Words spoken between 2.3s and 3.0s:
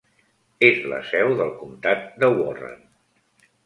Warren.